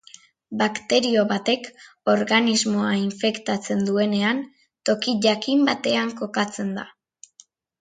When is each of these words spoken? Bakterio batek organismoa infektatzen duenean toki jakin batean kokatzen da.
Bakterio 0.59 1.25
batek 1.31 1.67
organismoa 2.13 2.95
infektatzen 3.01 3.83
duenean 3.91 4.43
toki 4.91 5.15
jakin 5.27 5.63
batean 5.69 6.17
kokatzen 6.23 6.75
da. 6.81 6.91